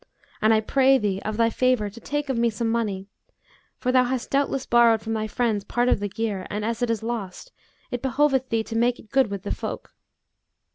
And 0.41 0.51
I 0.51 0.61
pray 0.61 0.97
thee, 0.97 1.21
of 1.23 1.37
thy 1.37 1.51
favour, 1.51 1.87
to 1.87 1.99
take 1.99 2.27
of 2.27 2.35
me 2.35 2.49
some 2.49 2.69
money, 2.71 3.05
for 3.77 3.91
thou 3.91 4.05
hast 4.05 4.31
doubtless 4.31 4.65
borrowed 4.65 4.99
from 4.99 5.13
thy 5.13 5.27
friends 5.27 5.63
part 5.63 5.89
of 5.89 5.99
the 5.99 6.09
gear 6.09 6.47
and 6.49 6.65
as 6.65 6.81
it 6.81 6.89
is 6.89 7.03
lost, 7.03 7.51
it 7.91 8.01
behoveth 8.01 8.49
thee 8.49 8.63
to 8.63 8.75
make 8.75 8.97
it 8.97 9.11
good 9.11 9.29
with 9.29 9.45
folk.' 9.55 9.93